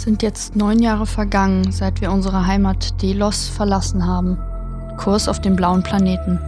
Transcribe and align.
Sind 0.00 0.22
jetzt 0.22 0.56
neun 0.56 0.78
Jahre 0.78 1.04
vergangen, 1.04 1.72
seit 1.72 2.00
wir 2.00 2.10
unsere 2.10 2.46
Heimat 2.46 3.02
Delos 3.02 3.48
verlassen 3.48 4.06
haben. 4.06 4.38
Kurs 4.96 5.28
auf 5.28 5.42
dem 5.42 5.56
blauen 5.56 5.82
Planeten. 5.82 6.38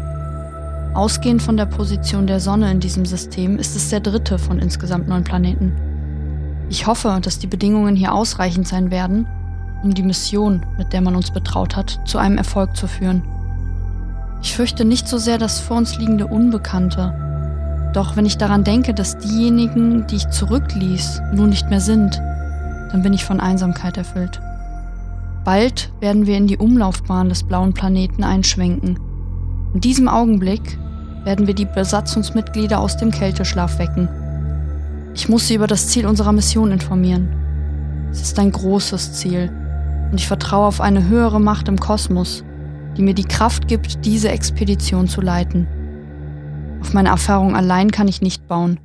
Ausgehend 0.95 1.43
von 1.43 1.59
der 1.59 1.67
Position 1.67 2.27
der 2.27 2.41
Sonne 2.41 2.71
in 2.71 2.81
diesem 2.81 3.05
System 3.05 3.59
ist 3.59 3.77
es 3.77 3.91
der 3.91 4.01
dritte 4.01 4.39
von 4.39 4.59
insgesamt 4.59 5.07
neun 5.07 5.23
Planeten. 5.23 5.71
Ich 6.71 6.87
hoffe, 6.87 7.19
dass 7.21 7.41
die 7.41 7.47
Bedingungen 7.47 7.95
hier 7.95 8.15
ausreichend 8.15 8.67
sein 8.67 8.91
werden, 8.91 9.27
um 9.83 9.93
die 9.93 10.03
Mission, 10.03 10.65
mit 10.79 10.95
der 10.95 11.03
man 11.03 11.15
uns 11.15 11.31
betraut 11.31 11.77
hat, 11.77 12.01
zu 12.07 12.17
einem 12.17 12.39
Erfolg 12.39 12.75
zu 12.75 12.87
führen. 12.87 13.23
Ich 14.41 14.57
fürchte 14.57 14.87
nicht 14.87 15.07
so 15.07 15.19
sehr 15.19 15.37
das 15.37 15.61
vor 15.61 15.77
uns 15.77 15.99
liegende 15.99 16.27
Unbekannte. 16.27 17.91
Doch 17.93 18.17
wenn 18.17 18.25
ich 18.25 18.39
daran 18.39 18.65
denke, 18.65 18.95
dass 18.95 19.19
diejenigen, 19.19 20.07
die 20.07 20.17
ich 20.17 20.31
zurückließ, 20.31 21.21
nun 21.35 21.51
nicht 21.51 21.69
mehr 21.69 21.83
sind, 21.83 22.19
dann 22.93 23.03
bin 23.03 23.13
ich 23.13 23.25
von 23.25 23.41
Einsamkeit 23.41 23.97
erfüllt. 23.97 24.41
Bald 25.45 25.91
werden 25.99 26.27
wir 26.27 26.37
in 26.37 26.47
die 26.47 26.59
Umlaufbahn 26.59 27.29
des 27.29 27.43
blauen 27.43 27.75
Planeten 27.75 28.23
einschwenken. 28.23 29.01
In 29.75 29.81
diesem 29.81 30.07
Augenblick 30.07 30.79
werden 31.25 31.47
wir 31.47 31.55
die 31.55 31.65
Besatzungsmitglieder 31.65 32.79
aus 32.79 32.97
dem 32.97 33.11
Kälteschlaf 33.11 33.79
wecken. 33.79 34.09
Ich 35.15 35.29
muss 35.29 35.49
sie 35.49 35.55
über 35.55 35.67
das 35.67 35.89
Ziel 35.89 36.07
unserer 36.07 36.33
Mission 36.33 36.71
informieren. 36.71 37.29
Es 38.13 38.23
ist 38.23 38.39
ein 38.39 38.53
großes 38.53 39.15
Ziel 39.15 39.51
und 40.11 40.21
ich 40.21 40.29
vertraue 40.29 40.67
auf 40.67 40.81
eine 40.81 41.09
höhere 41.09 41.41
Macht 41.41 41.69
im 41.69 41.81
Kosmos, 41.81 42.45
die 42.97 43.03
mir 43.03 43.15
die 43.15 43.25
Kraft 43.25 43.69
gibt, 43.69 44.05
diese 44.05 44.29
Expedition 44.29 45.09
zu 45.09 45.21
leiten. 45.21 45.67
Auf 46.81 46.93
meine 46.93 47.09
Erfahrung 47.09 47.57
allein 47.57 47.91
kann 47.91 48.09
ich 48.09 48.21
nicht 48.21 48.47
bauen, 48.47 48.79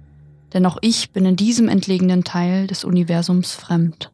denn 0.54 0.66
auch 0.66 0.78
ich 0.82 1.12
bin 1.12 1.26
in 1.26 1.36
diesem 1.36 1.68
entlegenen 1.68 2.24
Teil 2.24 2.68
des 2.68 2.84
Universums 2.84 3.54
fremd. 3.54 4.12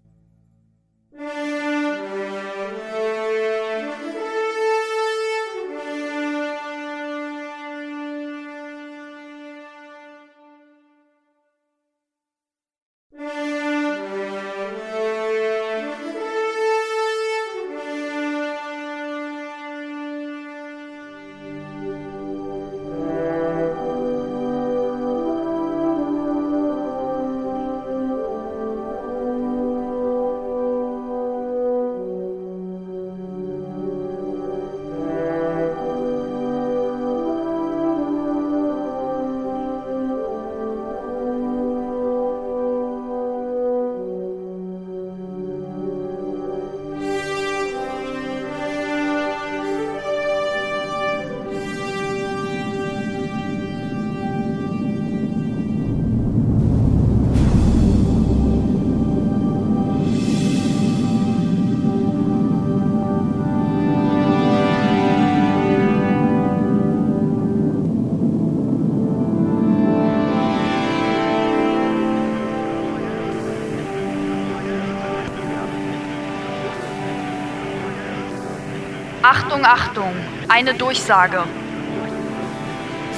Achtung, 79.25 79.63
Achtung, 79.63 80.13
eine 80.49 80.73
Durchsage. 80.73 81.45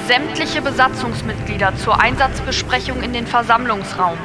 Sämtliche 0.06 0.62
Besatzungsmitglieder 0.62 1.74
zur 1.78 2.00
Einsatzbesprechung 2.00 3.02
in 3.02 3.12
den 3.12 3.26
Versammlungsraum. 3.26 4.16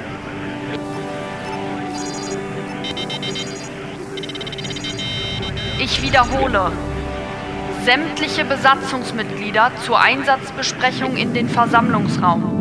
Ich 5.79 6.03
wiederhole. 6.03 6.71
Sämtliche 7.83 8.45
Besatzungsmitglieder 8.45 9.71
zur 9.83 9.99
Einsatzbesprechung 9.99 11.17
in 11.17 11.33
den 11.33 11.49
Versammlungsraum. 11.49 12.60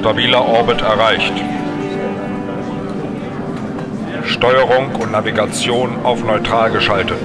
Stabiler 0.00 0.48
Orbit 0.48 0.80
erreicht. 0.80 1.34
Steuerung 4.24 4.94
und 4.94 5.12
Navigation 5.12 5.90
auf 6.04 6.24
neutral 6.24 6.70
geschaltet. 6.70 7.18